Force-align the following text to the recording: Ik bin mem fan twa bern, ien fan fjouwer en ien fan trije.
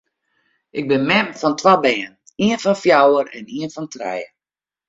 Ik 0.79 0.85
bin 0.89 1.05
mem 1.07 1.27
fan 1.39 1.53
twa 1.59 1.73
bern, 1.85 2.13
ien 2.45 2.61
fan 2.63 2.77
fjouwer 2.83 3.25
en 3.37 3.45
ien 3.57 3.73
fan 3.75 3.87
trije. 3.93 4.27